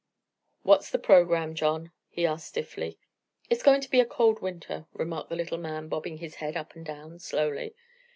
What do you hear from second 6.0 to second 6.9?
his head up and